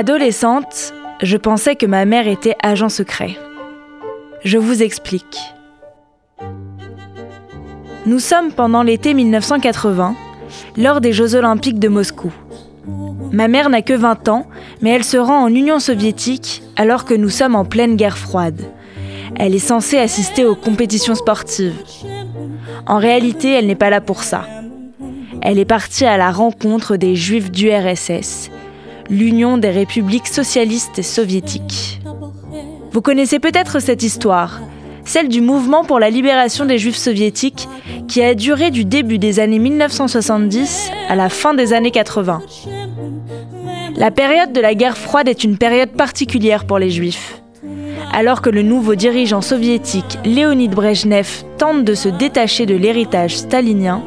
[0.00, 0.94] Adolescente,
[1.24, 3.36] je pensais que ma mère était agent secret.
[4.44, 5.40] Je vous explique.
[8.06, 10.14] Nous sommes pendant l'été 1980,
[10.76, 12.32] lors des Jeux olympiques de Moscou.
[13.32, 14.46] Ma mère n'a que 20 ans,
[14.82, 18.62] mais elle se rend en Union soviétique alors que nous sommes en pleine guerre froide.
[19.34, 21.74] Elle est censée assister aux compétitions sportives.
[22.86, 24.46] En réalité, elle n'est pas là pour ça.
[25.42, 28.52] Elle est partie à la rencontre des Juifs du RSS,
[29.10, 32.00] l'Union des républiques socialistes soviétiques.
[32.92, 34.60] Vous connaissez peut-être cette histoire,
[35.04, 37.68] celle du mouvement pour la libération des Juifs soviétiques
[38.08, 42.42] qui a duré du début des années 1970 à la fin des années 80.
[43.96, 47.42] La période de la guerre froide est une période particulière pour les Juifs.
[48.12, 54.02] Alors que le nouveau dirigeant soviétique Léonid Brejnev tente de se détacher de l'héritage stalinien,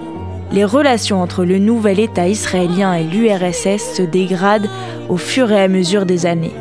[0.52, 4.70] les relations entre le nouvel État israélien et l'URSS se dégradent
[5.10, 6.54] au fur et à mesure des années.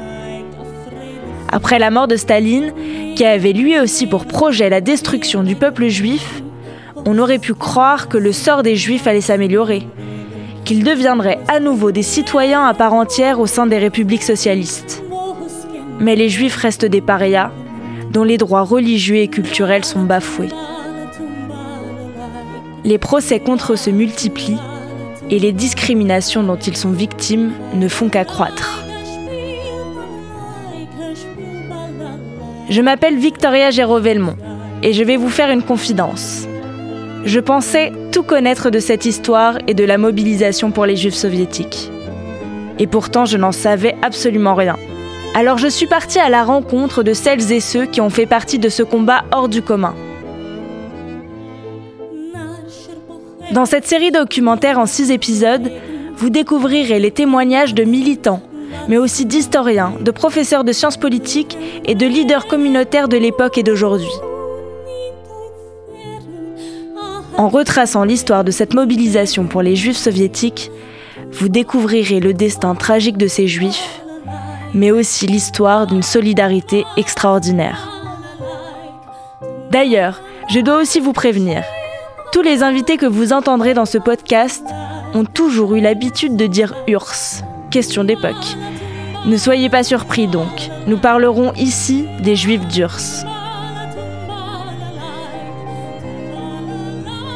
[1.51, 2.73] Après la mort de Staline,
[3.17, 6.42] qui avait lui aussi pour projet la destruction du peuple juif,
[7.06, 9.87] on aurait pu croire que le sort des juifs allait s'améliorer,
[10.65, 15.03] qu'ils deviendraient à nouveau des citoyens à part entière au sein des républiques socialistes.
[15.98, 17.50] Mais les juifs restent des parias,
[18.12, 20.50] dont les droits religieux et culturels sont bafoués.
[22.84, 24.59] Les procès contre eux se multiplient
[25.31, 28.84] et les discriminations dont ils sont victimes ne font qu'accroître.
[32.70, 34.37] Je m'appelle Victoria Géraud-Velmont
[34.83, 36.47] et je vais vous faire une confidence.
[37.25, 41.91] Je pensais tout connaître de cette histoire et de la mobilisation pour les juifs soviétiques.
[42.78, 44.77] Et pourtant, je n'en savais absolument rien.
[45.34, 48.59] Alors je suis partie à la rencontre de celles et ceux qui ont fait partie
[48.59, 49.94] de ce combat hors du commun.
[53.53, 55.73] Dans cette série documentaire en six épisodes,
[56.17, 58.43] vous découvrirez les témoignages de militants,
[58.89, 63.65] mais aussi d'historiens, de professeurs de sciences politiques et de leaders communautaires de l'époque et
[63.65, 64.12] d'aujourd'hui.
[67.37, 70.71] En retraçant l'histoire de cette mobilisation pour les juifs soviétiques,
[71.32, 74.00] vous découvrirez le destin tragique de ces juifs,
[74.75, 77.88] mais aussi l'histoire d'une solidarité extraordinaire.
[79.72, 81.65] D'ailleurs, je dois aussi vous prévenir,
[82.33, 84.65] tous les invités que vous entendrez dans ce podcast
[85.15, 88.57] ont toujours eu l'habitude de dire URSS, question d'époque.
[89.27, 93.25] Ne soyez pas surpris donc, nous parlerons ici des juifs d'URSS.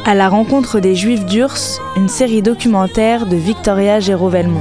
[0.06, 4.60] À la rencontre des juifs d'URSS, une série documentaire de Victoria Géraud-Velmont.